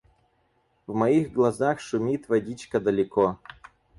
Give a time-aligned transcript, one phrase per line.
[0.87, 3.37] В моих глазах шумит водичка далеко.